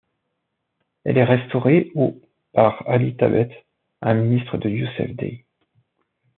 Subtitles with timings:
[1.03, 2.19] Elle est restaurée au
[2.53, 3.67] par Ali Thabet,
[4.01, 5.45] un ministre de Youssef Dey.